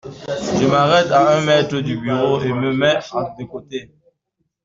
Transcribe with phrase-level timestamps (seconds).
[0.59, 2.97] Je m’arrête à un mètre du bureau et me mets
[3.37, 3.91] de côté.